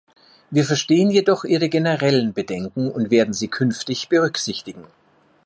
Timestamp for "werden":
3.11-3.35